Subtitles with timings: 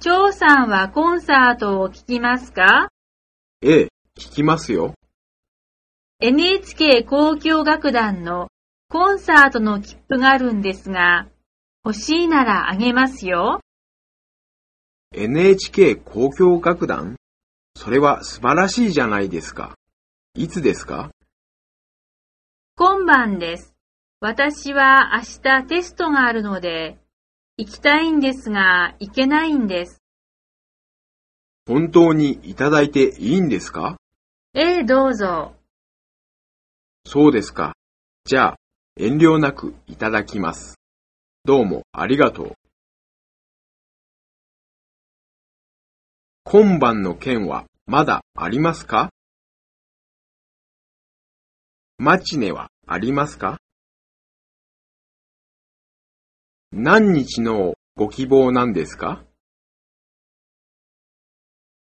[0.00, 2.88] 張さんはコンサートを聴きますか？
[3.60, 4.94] ええ、聞きますよ。
[6.20, 8.46] NHK 交響楽団の
[8.88, 11.26] コンサートの切符があるんですが、
[11.84, 13.58] 欲しいならあげますよ。
[15.12, 17.16] NHK 交響楽団？
[17.74, 19.74] それは素晴らしいじゃないですか。
[20.34, 21.10] いつですか？
[22.76, 23.74] 今晩です。
[24.20, 26.98] 私は明日テストがあるので、
[27.60, 30.00] 行きたいんですが、行けないんです。
[31.66, 33.96] 本当にいただいていいんですか？
[34.54, 35.56] ええ、どうぞ。
[37.04, 37.74] そうですか。
[38.24, 38.56] じゃあ、
[38.96, 40.78] 遠慮なくいただきます。
[41.44, 42.52] どうもありがとう。
[46.44, 49.10] 今晩の券はまだありますか？
[51.98, 53.58] マチネはありますか？
[56.80, 59.24] 何日のご希望なんですか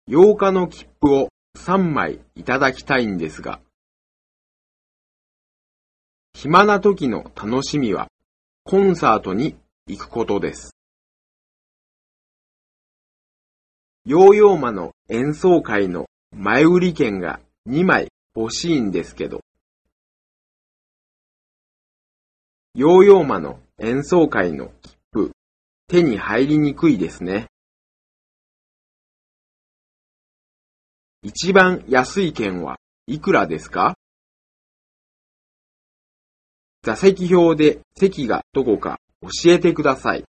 [0.09, 3.61] ?8 日の切符を3枚いただきたいんですが。
[6.35, 8.09] 暇な時の楽しみは
[8.65, 9.57] コンサートに
[9.87, 10.75] 行くことです。
[14.05, 19.41] ヨーヨーマの演奏会の前売り券が2枚欲しいんですけど。
[22.75, 25.33] ヨーヨーマの演奏会の切符、
[25.89, 27.47] 手に入りにくいですね。
[31.23, 33.95] 一番安い券はいくらですか？
[36.83, 40.25] 座席表で席がどこか教えてください。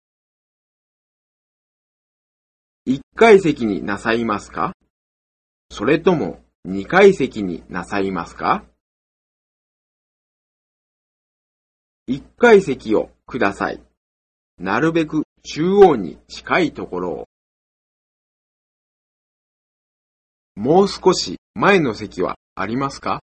[2.85, 4.75] 一階席になさいますか？
[5.71, 8.67] それとも二階席になさいますか？
[12.11, 13.83] 一階席をください。
[14.57, 17.29] なるべく中央に近いところを。
[20.57, 23.21] もう少し前の席はありますか？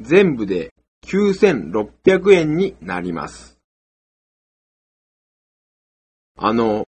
[0.00, 0.74] 全部で
[1.06, 3.56] 9600円になります。
[6.36, 6.84] あの、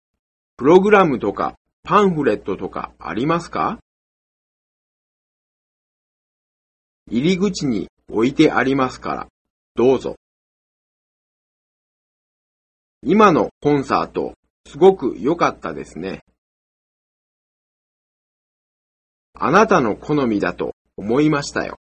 [0.57, 1.53] プログラムとか
[1.83, 3.77] パンフレットとかありますか？
[7.11, 9.27] 入り口に置いてありますから、
[9.75, 10.15] どうぞ。
[13.01, 14.33] 今のコンサート、
[14.67, 16.21] すごく良かったですね。
[19.33, 21.77] あなたの好みだと思いましたよ。